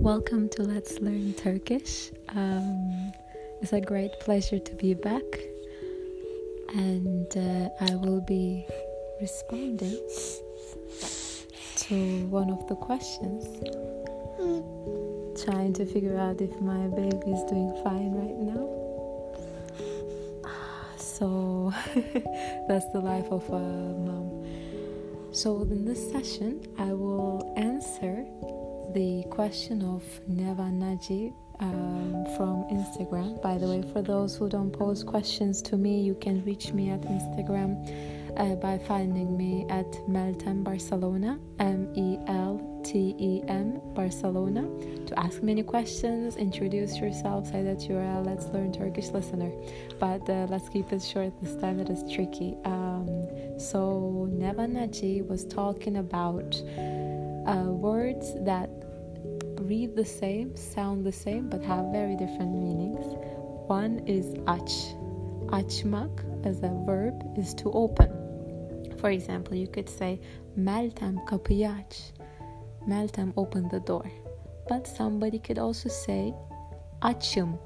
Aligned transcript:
Welcome 0.00 0.48
to 0.56 0.62
Let's 0.62 0.98
Learn 0.98 1.34
Turkish. 1.34 2.10
Um, 2.30 3.12
it's 3.60 3.74
a 3.74 3.82
great 3.82 4.12
pleasure 4.18 4.58
to 4.58 4.74
be 4.76 4.94
back, 4.94 5.22
and 6.70 7.26
uh, 7.36 7.68
I 7.84 7.94
will 7.96 8.22
be 8.22 8.66
responding 9.20 10.00
to 11.76 12.26
one 12.28 12.48
of 12.48 12.66
the 12.66 12.76
questions, 12.76 13.44
trying 15.44 15.74
to 15.74 15.84
figure 15.84 16.16
out 16.18 16.40
if 16.40 16.58
my 16.62 16.86
baby 16.86 17.32
is 17.32 17.44
doing 17.44 17.78
fine 17.84 18.12
right 18.14 18.38
now. 18.38 18.68
So 20.96 21.74
that's 22.68 22.90
the 22.92 23.00
life 23.00 23.30
of 23.30 23.46
a 23.50 23.60
mom. 23.60 24.46
So, 25.32 25.60
in 25.60 25.84
this 25.84 26.10
session, 26.10 26.66
I 26.78 26.94
will 26.94 27.52
answer 27.58 28.24
the 28.92 29.24
question 29.30 29.82
of 29.82 30.02
Neva 30.26 30.62
Naji 30.62 31.32
um, 31.60 32.24
from 32.36 32.64
Instagram. 32.70 33.40
By 33.40 33.58
the 33.58 33.66
way, 33.66 33.82
for 33.92 34.02
those 34.02 34.36
who 34.36 34.48
don't 34.48 34.70
pose 34.70 35.04
questions 35.04 35.62
to 35.62 35.76
me, 35.76 36.00
you 36.00 36.14
can 36.14 36.44
reach 36.44 36.72
me 36.72 36.90
at 36.90 37.02
Instagram 37.02 37.76
uh, 38.36 38.56
by 38.56 38.78
finding 38.78 39.36
me 39.36 39.66
at 39.68 39.90
Meltem 40.08 40.64
Barcelona, 40.64 41.38
M 41.58 41.92
E 41.94 42.18
L 42.26 42.82
T 42.84 43.14
E 43.18 43.42
M 43.46 43.80
Barcelona, 43.94 44.62
to 45.06 45.18
ask 45.18 45.42
me 45.42 45.52
any 45.52 45.62
questions, 45.62 46.36
introduce 46.36 46.96
yourself, 46.96 47.46
say 47.50 47.62
that 47.62 47.88
you're 47.88 48.02
a 48.02 48.20
Let's 48.22 48.46
Learn 48.48 48.72
Turkish 48.72 49.08
listener. 49.08 49.52
But 49.98 50.28
uh, 50.28 50.46
let's 50.48 50.68
keep 50.68 50.92
it 50.92 51.02
short 51.02 51.32
this 51.42 51.54
time, 51.56 51.78
it 51.78 51.90
is 51.90 52.02
tricky. 52.12 52.56
Um, 52.64 53.26
so, 53.58 54.26
Neva 54.32 54.66
Naji 54.66 55.26
was 55.26 55.44
talking 55.44 55.98
about 55.98 56.60
uh, 57.46 57.70
words 57.70 58.34
that 58.44 58.70
read 59.70 59.94
the 59.94 60.04
same, 60.04 60.56
sound 60.56 61.06
the 61.06 61.12
same, 61.12 61.48
but 61.48 61.62
have 61.62 61.92
very 61.92 62.16
different 62.16 62.52
meanings. 62.66 63.06
One 63.68 64.00
is 64.00 64.26
aç. 64.56 64.72
Açmak 65.58 66.14
as 66.44 66.58
a 66.64 66.72
verb 66.86 67.14
is 67.38 67.54
to 67.54 67.70
open. 67.70 68.10
For 68.98 69.10
example, 69.10 69.54
you 69.54 69.68
could 69.68 69.88
say 69.88 70.18
Meltem 70.56 71.24
kapıyı 71.24 71.70
aç. 71.70 72.12
Meltem 72.86 73.32
opened 73.36 73.70
the 73.70 73.86
door. 73.86 74.10
But 74.68 74.88
somebody 74.88 75.38
could 75.38 75.58
also 75.58 75.88
say 75.88 76.34
açım 77.00 77.58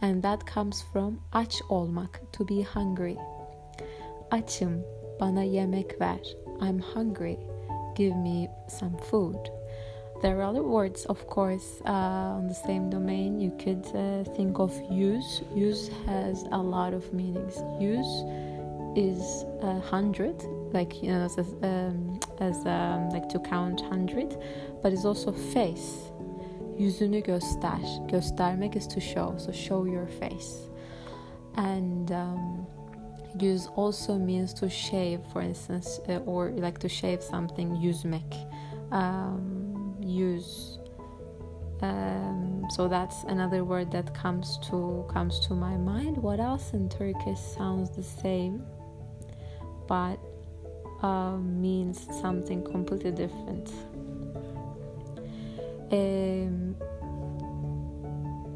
and 0.00 0.22
that 0.22 0.46
comes 0.54 0.82
from 0.92 1.20
aç 1.32 1.62
olmak, 1.68 2.20
to 2.32 2.48
be 2.48 2.62
hungry. 2.62 3.16
Açım, 4.30 4.82
bana 5.20 5.42
yemek 5.42 6.00
ver. 6.00 6.36
I'm 6.60 6.78
hungry. 6.78 7.38
Give 7.96 8.16
me 8.16 8.48
some 8.68 8.96
food. 8.98 9.63
There 10.24 10.38
are 10.38 10.44
other 10.44 10.62
words, 10.62 11.04
of 11.04 11.26
course, 11.26 11.82
uh, 11.84 12.38
on 12.38 12.48
the 12.48 12.54
same 12.54 12.88
domain. 12.88 13.38
You 13.38 13.52
could 13.62 13.84
uh, 13.94 14.24
think 14.34 14.58
of 14.58 14.72
yüz. 14.90 15.42
Yüz 15.54 15.90
has 16.06 16.44
a 16.50 16.56
lot 16.56 16.94
of 16.94 17.12
meanings. 17.12 17.58
Yüz 17.78 18.08
is 18.96 19.44
a 19.60 19.80
hundred, 19.80 20.42
like 20.72 21.02
you 21.02 21.12
know, 21.12 21.24
as, 21.26 21.36
um, 21.62 22.18
as 22.40 22.56
um, 22.64 23.10
like 23.10 23.28
to 23.28 23.38
count 23.38 23.82
hundred, 23.82 24.34
but 24.82 24.94
it's 24.94 25.04
also 25.04 25.30
face. 25.30 26.10
Yüzünü 26.80 27.22
göster. 27.22 28.08
Göstermek 28.08 28.76
is 28.76 28.86
to 28.86 29.00
show, 29.00 29.34
so 29.36 29.52
show 29.52 29.84
your 29.84 30.06
face. 30.06 30.70
And 31.56 32.10
um, 32.12 32.66
yüz 33.36 33.68
also 33.76 34.16
means 34.16 34.54
to 34.54 34.70
shave, 34.70 35.20
for 35.34 35.42
instance, 35.42 36.00
uh, 36.08 36.20
or 36.24 36.48
like 36.52 36.78
to 36.78 36.88
shave 36.88 37.22
something. 37.22 37.76
Yüzmek. 37.76 38.32
Um, 38.90 39.53
yüz. 40.04 40.78
Um, 41.82 42.66
so 42.70 42.88
that's 42.88 43.24
another 43.24 43.64
word 43.64 43.90
that 43.92 44.14
comes 44.14 44.58
to 44.68 45.04
comes 45.12 45.40
to 45.40 45.54
my 45.54 45.76
mind. 45.76 46.16
What 46.16 46.40
else 46.40 46.72
in 46.72 46.88
Turkish 46.88 47.38
sounds 47.38 47.90
the 47.90 48.02
same, 48.02 48.62
but 49.86 50.18
uh, 51.02 51.36
means 51.36 52.06
something 52.20 52.64
completely 52.64 53.10
different? 53.10 53.70
Um, 55.90 56.76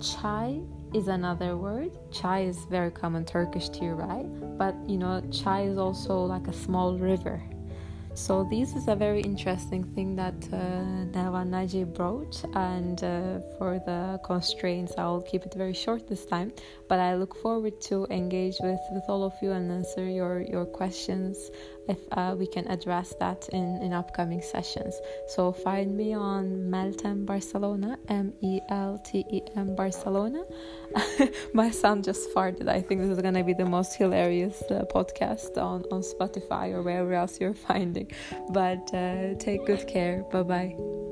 chai 0.00 0.60
is 0.94 1.08
another 1.08 1.56
word. 1.56 1.98
Chai 2.10 2.40
is 2.44 2.58
very 2.70 2.90
common 2.90 3.24
Turkish 3.24 3.68
tea, 3.68 3.88
right? 3.88 4.26
But 4.56 4.74
you 4.88 4.96
know, 4.96 5.20
chai 5.30 5.62
is 5.62 5.76
also 5.76 6.24
like 6.24 6.48
a 6.48 6.52
small 6.52 6.96
river. 6.96 7.42
So 8.18 8.42
this 8.42 8.74
is 8.74 8.88
a 8.88 8.96
very 8.96 9.20
interesting 9.20 9.84
thing 9.94 10.16
that 10.16 10.34
uh, 10.52 10.82
Neva 11.14 11.86
brought, 11.86 12.44
and 12.56 13.02
uh, 13.04 13.38
for 13.56 13.78
the 13.86 14.18
constraints, 14.24 14.92
I 14.98 15.04
will 15.04 15.22
keep 15.22 15.46
it 15.46 15.54
very 15.54 15.72
short 15.72 16.08
this 16.08 16.26
time. 16.26 16.52
But 16.88 16.98
I 16.98 17.14
look 17.14 17.36
forward 17.36 17.80
to 17.82 18.06
engage 18.10 18.56
with, 18.60 18.80
with 18.90 19.04
all 19.08 19.22
of 19.22 19.34
you 19.40 19.52
and 19.52 19.70
answer 19.70 20.04
your 20.04 20.40
your 20.40 20.66
questions 20.66 21.52
if 21.88 21.98
uh, 22.12 22.34
we 22.36 22.46
can 22.46 22.66
address 22.68 23.14
that 23.20 23.48
in, 23.52 23.80
in 23.82 23.92
upcoming 23.92 24.42
sessions. 24.42 25.00
So 25.28 25.52
find 25.52 25.96
me 25.96 26.12
on 26.12 26.68
Meltem 26.70 27.24
Barcelona, 27.24 27.98
M 28.08 28.32
E 28.42 28.60
L 28.68 29.00
T 29.04 29.24
E 29.30 29.42
M 29.56 29.76
Barcelona. 29.76 30.42
My 31.52 31.70
son 31.70 32.02
just 32.02 32.30
farted. 32.34 32.68
I 32.68 32.80
think 32.80 33.00
this 33.00 33.10
is 33.10 33.20
gonna 33.20 33.44
be 33.44 33.54
the 33.54 33.64
most 33.64 33.96
hilarious 33.96 34.62
uh, 34.70 34.84
podcast 34.92 35.56
on, 35.56 35.84
on 35.90 36.02
Spotify 36.02 36.72
or 36.72 36.82
wherever 36.82 37.14
else 37.14 37.40
you're 37.40 37.54
finding. 37.68 38.10
But 38.50 38.92
uh, 38.94 39.34
take 39.38 39.66
good 39.66 39.86
care. 39.86 40.24
Bye 40.30 40.42
bye. 40.42 41.07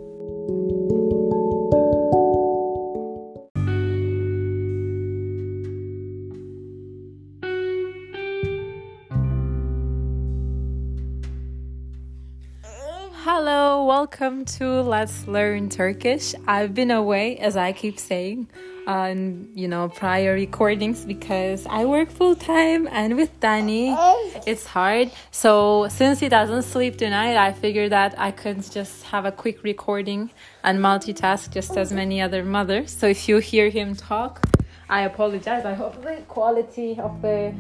Hello, 13.28 13.84
welcome 13.84 14.44
to 14.44 14.82
Let's 14.82 15.26
Learn 15.26 15.69
Turkish. 15.69 16.32
I've 16.47 16.75
been 16.75 16.92
away, 16.92 17.38
as 17.38 17.56
I 17.56 17.72
keep 17.72 17.98
saying, 17.98 18.48
on 18.87 19.48
you 19.53 19.66
know 19.66 19.88
prior 19.88 20.32
recordings 20.34 21.04
because 21.04 21.66
I 21.66 21.86
work 21.86 22.09
full 22.09 22.36
time 22.36 22.86
and 22.86 23.16
with 23.16 23.41
Danny 23.41 23.92
it's 24.47 24.65
hard. 24.65 25.10
So 25.32 25.88
since 25.88 26.20
he 26.20 26.28
doesn't 26.28 26.62
sleep 26.62 26.98
tonight, 26.98 27.36
I 27.36 27.53
figured 27.53 27.91
that 27.91 28.15
I 28.16 28.31
could 28.31 28.62
just 28.70 29.03
have 29.06 29.25
a 29.25 29.32
quick 29.32 29.65
recording 29.65 30.31
and 30.62 30.78
multitask 30.78 31.53
just 31.53 31.76
as 31.76 31.92
many 31.92 32.20
other 32.20 32.44
mothers. 32.44 32.92
So 32.92 33.09
if 33.09 33.28
you 33.28 33.38
hear 33.38 33.70
him 33.70 33.97
talk, 33.97 34.41
I 34.88 35.00
apologize. 35.00 35.65
I 35.65 35.75
hope 35.75 36.00
the 36.00 36.22
quality 36.28 36.97
of 37.00 37.20
the 37.22 37.53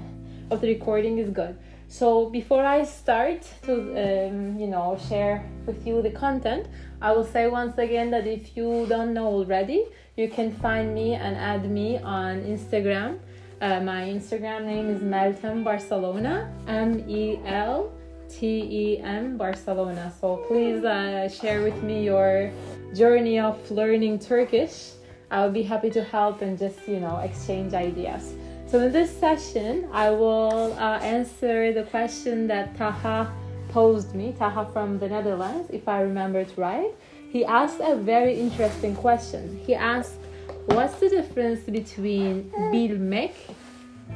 of 0.48 0.60
the 0.60 0.68
recording 0.68 1.18
is 1.18 1.30
good. 1.30 1.58
So 1.88 2.28
before 2.30 2.64
I 2.64 2.84
start 2.84 3.46
to 3.62 3.72
um, 3.72 4.58
you 4.58 4.66
know 4.66 4.98
share 5.08 5.44
with 5.66 5.86
you 5.86 6.02
the 6.02 6.10
content, 6.10 6.66
I 7.00 7.12
will 7.12 7.24
say 7.24 7.48
once 7.48 7.78
again 7.78 8.10
that 8.10 8.26
if 8.26 8.56
you 8.56 8.86
don't 8.88 9.14
know 9.14 9.26
already, 9.26 9.86
you 10.16 10.28
can 10.28 10.52
find 10.52 10.94
me 10.94 11.14
and 11.14 11.36
add 11.36 11.70
me 11.70 11.98
on 11.98 12.42
Instagram. 12.42 13.18
Uh, 13.60 13.80
my 13.80 14.02
Instagram 14.02 14.66
name 14.66 14.90
is 14.90 15.00
Meltem 15.00 15.64
Barcelona, 15.64 16.52
M 16.66 17.08
E 17.08 17.38
L 17.46 17.92
T 18.28 18.46
E 18.46 19.00
M 19.00 19.36
Barcelona. 19.36 20.12
So 20.20 20.44
please 20.48 20.84
uh, 20.84 21.28
share 21.28 21.62
with 21.62 21.80
me 21.82 22.04
your 22.04 22.50
journey 22.94 23.38
of 23.38 23.70
learning 23.70 24.18
Turkish. 24.18 24.90
I 25.30 25.44
will 25.44 25.52
be 25.52 25.62
happy 25.62 25.90
to 25.90 26.02
help 26.02 26.42
and 26.42 26.58
just 26.58 26.86
you 26.88 27.00
know 27.00 27.18
exchange 27.18 27.74
ideas. 27.74 28.34
So 28.68 28.80
in 28.80 28.90
this 28.90 29.16
session, 29.16 29.88
I 29.92 30.10
will 30.10 30.72
uh, 30.72 30.98
answer 30.98 31.72
the 31.72 31.84
question 31.84 32.48
that 32.48 32.76
Taha 32.76 33.32
posed 33.68 34.12
me, 34.12 34.34
Taha 34.36 34.68
from 34.72 34.98
the 34.98 35.08
Netherlands, 35.08 35.70
if 35.70 35.86
I 35.86 36.00
remember 36.00 36.40
it 36.40 36.52
right. 36.56 36.92
He 37.30 37.44
asked 37.44 37.78
a 37.80 37.94
very 37.94 38.34
interesting 38.40 38.96
question. 38.96 39.60
He 39.64 39.74
asked, 39.76 40.18
what's 40.66 40.98
the 40.98 41.08
difference 41.08 41.60
between 41.60 42.50
bilmek, 42.72 43.34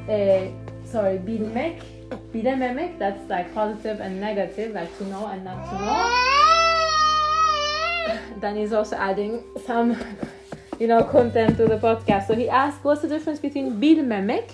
uh, 0.09 0.51
sorry, 0.85 1.17
bilmek, 1.17 1.81
bilememek, 2.33 2.99
that's 2.99 3.29
like 3.29 3.53
positive 3.53 4.01
and 4.01 4.19
negative, 4.19 4.73
like 4.73 4.91
to 4.97 5.05
know 5.05 5.27
and 5.27 5.45
not 5.45 5.63
to 5.69 5.75
know. 5.79 6.17
Then 8.41 8.57
he's 8.57 8.73
also 8.73 8.97
adding 8.97 9.43
some 9.65 9.95
you 10.81 10.87
know, 10.87 11.03
content 11.03 11.57
to 11.57 11.67
the 11.67 11.77
podcast. 11.77 12.25
So 12.25 12.33
he 12.33 12.49
asked, 12.49 12.83
what's 12.83 13.03
the 13.03 13.07
difference 13.07 13.39
between 13.39 13.79
bilmemek, 13.79 14.49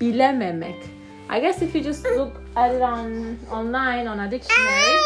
bilememek? 0.00 0.88
I 1.28 1.40
guess 1.40 1.60
if 1.60 1.74
you 1.74 1.82
just 1.82 2.04
look 2.04 2.40
at 2.56 2.74
it 2.74 2.80
on 2.80 3.38
online 3.50 4.06
on 4.08 4.18
a 4.18 4.30
dictionary, 4.30 4.96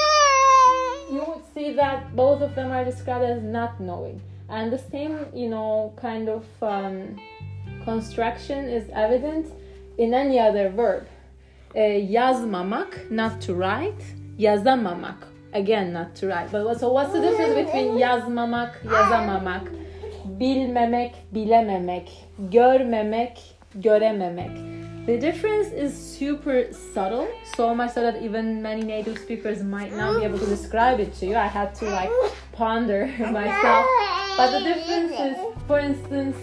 you 1.11 1.25
would 1.27 1.43
see 1.53 1.73
that 1.73 2.15
both 2.15 2.43
of 2.43 2.55
them 2.55 2.71
are 2.71 2.85
described 2.85 3.25
as 3.25 3.43
not 3.43 3.81
knowing. 3.81 4.21
And 4.49 4.73
the 4.73 4.79
same, 4.79 5.27
you 5.35 5.49
know, 5.49 5.95
kind 6.01 6.29
of 6.29 6.45
um, 6.63 7.21
construction 7.83 8.69
is 8.69 8.89
evident 8.95 9.53
in 9.99 10.15
any 10.15 10.39
other 10.39 10.69
verb. 10.69 11.09
Uh, 11.75 11.79
yazmamak, 12.15 13.11
not 13.11 13.41
to 13.41 13.55
write. 13.55 14.03
Yazamamak, 14.39 15.27
again, 15.55 15.93
not 15.93 16.15
to 16.17 16.29
write. 16.29 16.53
But 16.53 16.79
so 16.79 16.93
what's 16.93 17.13
the 17.13 17.21
difference 17.21 17.55
between 17.55 17.99
yazmamak, 17.99 18.81
yazamamak? 18.85 19.82
Bilmemek, 20.43 21.15
bilememek, 21.35 22.11
görmemek, 22.51 23.39
görememek. 23.75 24.51
The 25.07 25.21
difference 25.21 25.73
is 25.73 26.19
super 26.19 26.73
subtle, 26.73 27.27
so 27.57 27.75
much 27.75 27.93
so 27.93 28.03
that 28.03 28.23
even 28.23 28.63
many 28.63 28.83
native 28.83 29.19
speakers 29.19 29.63
might 29.63 29.97
not 29.97 30.19
be 30.21 30.25
able 30.25 30.39
to 30.39 30.47
describe 30.47 31.01
it 31.01 31.15
to 31.21 31.27
you. 31.27 31.37
I 31.37 31.47
had 31.47 31.75
to 31.77 31.85
like 31.85 32.11
ponder 32.53 33.07
myself. 33.19 33.87
But 34.37 34.51
the 34.51 34.61
difference 34.65 35.13
is, 35.13 35.37
for 35.67 35.79
instance, 35.79 36.37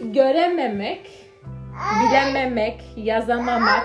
görememek, 0.00 1.06
bilememek, 2.00 2.80
yazamamak, 2.96 3.84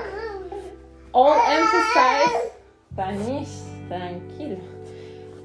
all 1.14 1.36
emphasize 1.52 2.52
Spanish, 2.94 3.50
tranquilo. 3.90 4.77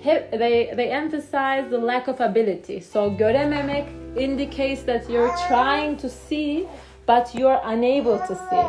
They, 0.04 0.72
they 0.74 0.90
emphasize 0.90 1.70
the 1.70 1.78
lack 1.78 2.08
of 2.08 2.20
ability. 2.20 2.80
So 2.80 3.10
görememek 3.10 3.86
indicates 4.16 4.82
that 4.82 5.08
you're 5.08 5.34
trying 5.48 5.96
to 5.98 6.08
see 6.08 6.66
but 7.06 7.34
you're 7.34 7.60
unable 7.64 8.18
to 8.18 8.34
see. 8.34 8.64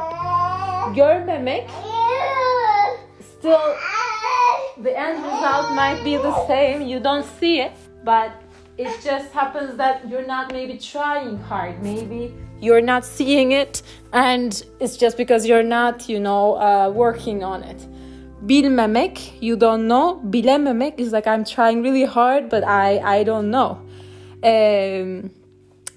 Görmemek 0.95 1.69
still 3.19 3.75
the 4.81 4.97
end 4.97 5.23
result 5.23 5.75
might 5.75 6.03
be 6.03 6.17
the 6.17 6.47
same. 6.47 6.81
You 6.81 6.99
don't 6.99 7.25
see 7.39 7.61
it, 7.61 7.73
but 8.03 8.31
it 8.77 8.91
just 9.03 9.31
happens 9.31 9.77
that 9.77 10.07
you're 10.09 10.25
not 10.25 10.51
maybe 10.51 10.77
trying 10.77 11.37
hard. 11.37 11.81
Maybe 11.83 12.33
you're 12.59 12.81
not 12.81 13.05
seeing 13.05 13.51
it, 13.51 13.83
and 14.13 14.63
it's 14.79 14.97
just 14.97 15.15
because 15.17 15.45
you're 15.45 15.63
not, 15.63 16.09
you 16.09 16.19
know, 16.19 16.55
uh, 16.55 16.89
working 16.89 17.43
on 17.43 17.63
it. 17.63 17.87
Bilmemek, 18.45 19.41
you 19.41 19.55
don't 19.55 19.87
know. 19.87 20.21
Bilememek 20.25 20.99
is 20.99 21.13
like 21.13 21.27
I'm 21.27 21.45
trying 21.45 21.81
really 21.81 22.03
hard, 22.03 22.49
but 22.49 22.63
I 22.65 22.99
I 23.19 23.23
don't 23.23 23.49
know. 23.49 23.79
Um, 24.43 25.31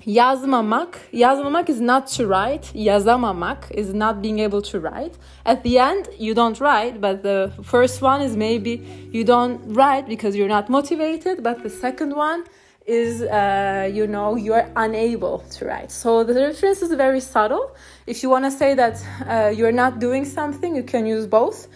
yazmamak 0.07 0.95
yazmamak 1.13 1.69
is 1.69 1.81
not 1.81 2.07
to 2.07 2.29
write. 2.29 2.71
Yazamamak 2.73 3.73
is 3.73 3.93
not 3.93 4.23
being 4.23 4.39
able 4.39 4.63
to 4.63 4.79
write. 4.79 5.19
At 5.45 5.65
the 5.65 5.79
end 5.79 6.09
you 6.19 6.35
don't 6.35 6.61
write 6.61 7.01
but 7.01 7.25
the 7.25 7.53
first 7.65 8.01
one 8.01 8.23
is 8.23 8.37
maybe 8.37 8.75
you 9.11 9.25
don't 9.25 9.61
write 9.75 10.07
because 10.07 10.37
you're 10.37 10.55
not 10.59 10.71
motivated 10.71 11.43
but 11.43 11.65
the 11.65 11.71
second 11.71 12.15
one 12.15 12.45
is 12.87 13.23
uh, 13.23 13.91
you 13.93 14.07
know 14.07 14.37
you're 14.37 14.71
unable 14.77 15.41
to 15.57 15.65
write. 15.65 15.91
So 15.91 16.23
the 16.23 16.35
difference 16.35 16.81
is 16.83 16.93
very 16.93 17.21
subtle. 17.21 17.75
If 18.07 18.23
you 18.23 18.31
want 18.31 18.45
to 18.45 18.53
say 18.53 18.75
that 18.75 19.05
uh, 19.27 19.49
you're 19.49 19.79
not 19.85 19.99
doing 19.99 20.25
something 20.25 20.77
you 20.77 20.85
can 20.85 21.05
use 21.07 21.27
both 21.27 21.67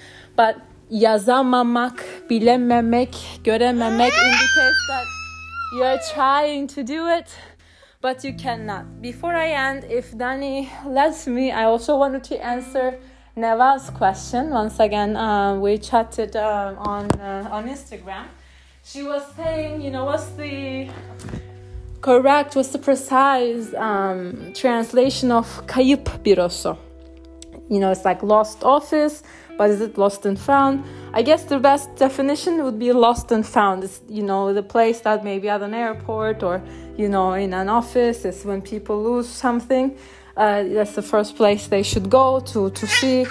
but 0.41 0.57
yazamamak 0.91 2.05
bilememek 2.31 3.41
görememek 3.45 4.13
indicates 4.13 4.87
that 4.89 5.07
you're 5.77 6.01
trying 6.15 6.67
to 6.75 6.87
do 6.87 7.09
it 7.19 7.27
but 8.03 8.25
you 8.25 8.37
cannot. 8.37 8.85
Before 9.03 9.37
I 9.37 9.51
end, 9.51 9.85
if 9.85 10.19
Danny 10.19 10.71
lets 10.87 11.27
me, 11.27 11.53
I 11.53 11.65
also 11.65 11.99
wanted 11.99 12.25
to 12.25 12.43
answer 12.43 12.99
Neva's 13.37 13.91
question. 13.91 14.51
Once 14.51 14.81
again, 14.81 15.17
uh, 15.17 15.57
we 15.61 15.77
chatted 15.77 16.35
uh, 16.35 16.75
on 16.79 17.05
uh, 17.21 17.49
on 17.53 17.69
Instagram. 17.69 18.25
She 18.83 19.03
was 19.03 19.23
saying, 19.37 19.83
you 19.83 19.91
know, 19.91 20.07
what's 20.07 20.31
the 20.39 20.89
correct, 22.01 22.57
what's 22.57 22.73
the 22.73 22.79
precise 22.79 23.75
um, 23.75 24.53
translation 24.55 25.31
of 25.31 25.67
kayıp 25.67 26.09
bürosu? 26.25 26.90
You 27.71 27.79
know, 27.79 27.91
it's 27.93 28.05
like 28.05 28.23
lost 28.23 28.65
office, 28.65 29.23
but 29.57 29.71
is 29.71 29.81
it 29.81 29.97
lost 29.97 30.27
and 30.27 30.39
found? 30.39 30.85
I 31.15 31.23
guess 31.23 31.45
the 31.45 31.61
best 31.61 31.95
definition 31.95 32.63
would 32.65 32.79
be 32.79 32.93
lost 32.93 33.31
and 33.31 33.47
found. 33.47 33.85
It's, 33.85 34.01
you 34.09 34.25
know, 34.25 34.53
the 34.53 34.63
place 34.63 35.01
that 35.03 35.23
maybe 35.25 35.49
at 35.49 35.63
an 35.63 35.73
airport 35.73 36.43
or, 36.43 36.61
you 36.97 37.09
know, 37.09 37.33
in 37.35 37.55
an 37.55 37.69
office 37.69 38.25
is 38.25 38.45
when 38.45 38.61
people 38.61 39.01
lose 39.01 39.29
something. 39.29 39.97
Uh, 40.37 40.65
that's 40.65 40.95
the 40.97 41.03
first 41.03 41.37
place 41.37 41.69
they 41.69 41.85
should 41.85 42.11
go 42.11 42.41
to, 42.41 42.71
to 42.71 42.87
see 42.87 43.27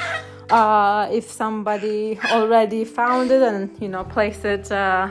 uh, 0.49 1.09
if 1.11 1.29
somebody 1.29 2.17
already 2.31 2.85
found 2.85 3.31
it 3.31 3.41
and, 3.41 3.69
you 3.81 3.89
know, 3.89 4.05
place 4.05 4.45
it 4.45 4.71
uh, 4.71 5.09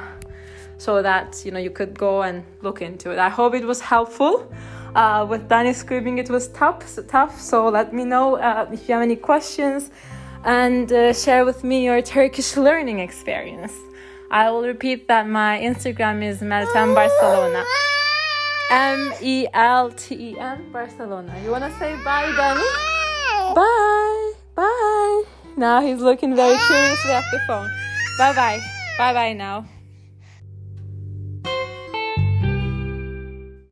so 0.79 1.03
that, 1.03 1.43
you 1.45 1.51
know, 1.51 1.59
you 1.59 1.71
could 1.71 1.99
go 1.99 2.23
and 2.23 2.45
look 2.63 2.81
into 2.81 3.11
it. 3.11 3.19
I 3.19 3.29
hope 3.29 3.55
it 3.55 3.65
was 3.65 3.81
helpful. 3.81 4.51
Uh, 4.95 5.27
with 5.29 5.49
Danny 5.49 5.73
screaming, 5.73 6.19
it 6.19 6.31
was 6.31 6.49
tough, 6.49 6.87
so 6.89 7.03
tough. 7.03 7.41
So 7.41 7.69
let 7.69 7.93
me 7.93 8.05
know 8.05 8.37
uh, 8.37 8.69
if 8.73 8.89
you 8.89 8.95
have 8.95 9.03
any 9.03 9.17
questions 9.17 9.91
and 10.45 10.91
uh, 10.93 11.13
share 11.13 11.45
with 11.45 11.65
me 11.65 11.85
your 11.85 12.01
Turkish 12.03 12.57
learning 12.57 13.01
experience. 13.01 13.73
I 14.31 14.51
will 14.51 14.63
repeat 14.63 15.09
that 15.09 15.29
my 15.29 15.59
Instagram 15.59 16.23
is 16.23 16.41
Meltem 16.41 16.95
Barcelona. 16.95 17.65
M 18.71 19.15
E 19.23 19.47
L 19.55 19.91
T 19.91 20.15
E 20.15 20.39
M 20.39 20.71
Barcelona. 20.73 21.35
You 21.43 21.51
wanna 21.51 21.73
say 21.79 21.97
bye, 22.05 22.31
Danny? 22.37 22.61
Bye, 23.55 24.33
bye. 24.55 25.25
Now 25.57 25.81
he's 25.81 26.01
looking 26.01 26.37
very 26.37 26.57
curiously 26.67 27.13
at 27.13 27.25
the 27.33 27.41
phone. 27.47 27.71
Bye 28.19 28.35
bye. 28.35 28.61
Bye 28.99 29.15
bye 29.15 29.33
now. 29.33 29.78